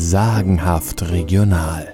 [0.00, 1.92] Sagenhaft regional.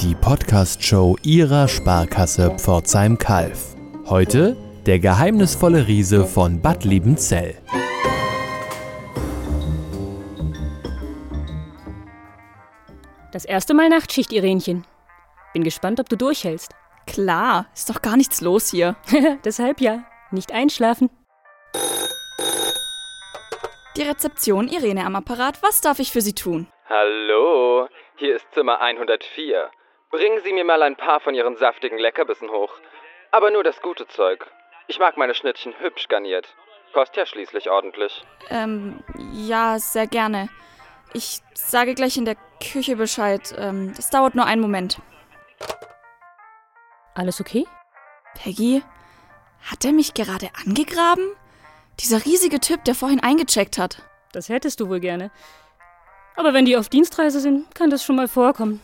[0.00, 3.76] Die Podcast-Show Ihrer Sparkasse Pforzheim-Kalf.
[4.06, 7.54] Heute der geheimnisvolle Riese von Bad Liebenzell.
[13.32, 14.86] Das erste Mal Nachtschicht, Irenchen.
[15.52, 16.72] Bin gespannt, ob du durchhältst.
[17.06, 18.96] Klar, ist doch gar nichts los hier.
[19.44, 20.04] Deshalb ja.
[20.30, 21.10] Nicht einschlafen.
[23.98, 25.62] Die Rezeption Irene am Apparat.
[25.62, 26.66] Was darf ich für Sie tun?
[26.94, 29.70] Hallo, hier ist Zimmer 104.
[30.10, 32.70] Bringen Sie mir mal ein paar von Ihren saftigen Leckerbissen hoch.
[33.30, 34.46] Aber nur das gute Zeug.
[34.88, 36.54] Ich mag meine Schnittchen hübsch garniert.
[36.92, 38.26] Kostet ja schließlich ordentlich.
[38.50, 39.02] Ähm,
[39.32, 40.50] ja, sehr gerne.
[41.14, 43.54] Ich sage gleich in der Küche Bescheid.
[43.56, 44.98] Ähm, das dauert nur einen Moment.
[47.14, 47.66] Alles okay?
[48.34, 48.82] Peggy,
[49.62, 51.24] hat er mich gerade angegraben?
[52.00, 54.02] Dieser riesige Typ, der vorhin eingecheckt hat.
[54.32, 55.30] Das hättest du wohl gerne.
[56.34, 58.80] Aber wenn die auf Dienstreise sind, kann das schon mal vorkommen.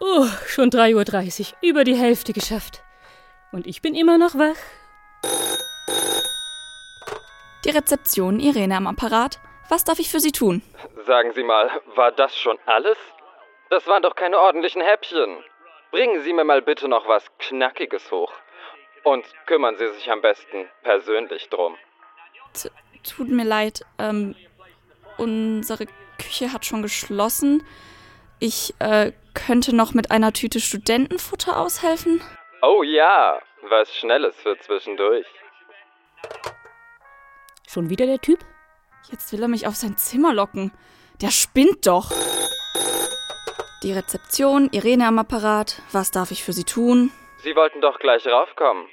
[0.00, 2.82] Oh, schon 3.30 Uhr, über die Hälfte geschafft.
[3.52, 4.56] Und ich bin immer noch wach.
[7.66, 9.40] Die Rezeption Irene am Apparat.
[9.68, 10.62] Was darf ich für Sie tun?
[11.04, 12.96] Sagen Sie mal, war das schon alles?
[13.70, 15.42] Das waren doch keine ordentlichen Häppchen.
[15.90, 18.32] Bringen Sie mir mal bitte noch was Knackiges hoch.
[19.02, 21.76] Und kümmern Sie sich am besten persönlich drum.
[22.52, 22.70] T
[23.02, 24.36] tut mir leid, ähm,
[25.18, 25.86] unsere
[26.22, 27.66] Küche hat schon geschlossen.
[28.38, 32.22] Ich, äh, könnte noch mit einer Tüte Studentenfutter aushelfen.
[32.62, 35.26] Oh ja, was Schnelles für zwischendurch.
[37.66, 38.44] Schon wieder der Typ?
[39.10, 40.72] Jetzt will er mich auf sein Zimmer locken.
[41.20, 42.12] Der spinnt doch.
[43.82, 45.82] Die Rezeption, Irene am Apparat.
[45.92, 47.12] Was darf ich für Sie tun?
[47.42, 48.86] Sie wollten doch gleich raufkommen.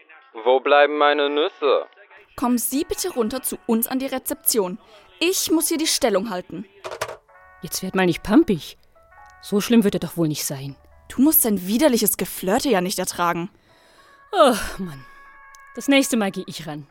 [0.44, 1.86] Wo bleiben meine Nüsse?
[2.36, 4.80] Kommen Sie bitte runter zu uns an die Rezeption.
[5.20, 6.66] Ich muss hier die Stellung halten.
[7.62, 8.78] Jetzt werd mal nicht pampig.
[9.42, 10.76] So schlimm wird er doch wohl nicht sein.
[11.10, 13.50] Du musst sein widerliches Geflirte ja nicht ertragen.
[14.32, 15.06] Oh, Mann.
[15.76, 16.88] Das nächste Mal gehe ich ran.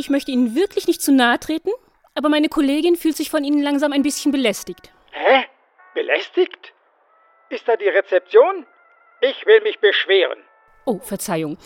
[0.00, 1.68] Ich möchte Ihnen wirklich nicht zu nahe treten,
[2.14, 4.90] aber meine Kollegin fühlt sich von Ihnen langsam ein bisschen belästigt.
[5.10, 5.44] Hä?
[5.92, 6.72] Belästigt?
[7.50, 8.66] Ist da die Rezeption?
[9.20, 10.38] Ich will mich beschweren.
[10.86, 11.58] Oh, Verzeihung.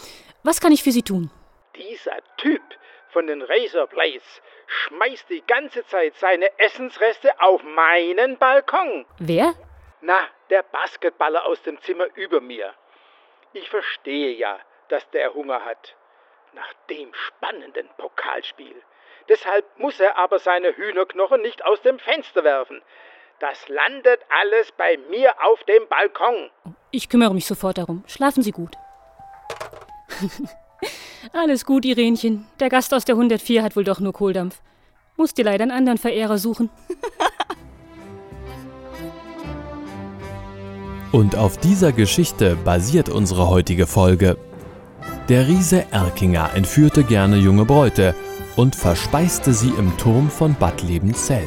[0.42, 1.30] Was kann ich für Sie tun?
[1.76, 2.60] Dieser Typ
[3.12, 9.06] von den Razor Blades schmeißt die ganze Zeit seine Essensreste auf meinen Balkon.
[9.20, 9.54] Wer?
[10.00, 12.74] Na, der Basketballer aus dem Zimmer über mir.
[13.52, 14.58] Ich verstehe ja,
[14.88, 15.94] dass der Hunger hat.
[16.54, 18.82] Nach dem spannenden Pokalspiel.
[19.28, 22.82] Deshalb muss er aber seine Hühnerknochen nicht aus dem Fenster werfen.
[23.40, 26.50] Das landet alles bei mir auf dem Balkon.
[26.90, 28.04] Ich kümmere mich sofort darum.
[28.06, 28.76] Schlafen Sie gut.
[31.32, 32.46] Alles gut, Irenchen.
[32.60, 34.60] Der Gast aus der 104 hat wohl doch nur Kohldampf.
[35.16, 36.70] Muss dir leider einen anderen Verehrer suchen.
[41.10, 44.36] Und auf dieser Geschichte basiert unsere heutige Folge.
[45.30, 48.14] Der Riese Erkinger entführte gerne junge Bräute
[48.56, 51.46] und verspeiste sie im Turm von Bad Liebenzell.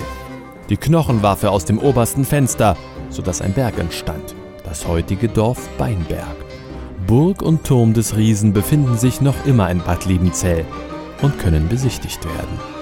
[0.69, 2.75] Die Knochen warf er aus dem obersten Fenster,
[3.11, 4.33] sodass ein Berg entstand,
[4.63, 6.35] das heutige Dorf Beinberg.
[7.05, 10.65] Burg und Turm des Riesen befinden sich noch immer in Bad Liebenzell
[11.21, 12.76] und können besichtigt werden.